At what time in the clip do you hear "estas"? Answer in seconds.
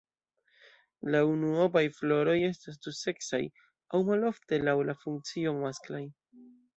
2.47-2.79